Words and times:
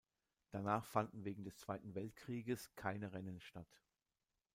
Danach 0.49 0.83
fanden 0.83 1.25
wegen 1.25 1.43
des 1.43 1.57
Zweiten 1.59 1.93
Weltkrieges 1.93 2.73
keine 2.75 3.13
Rennen 3.13 3.39
statt. 3.39 3.67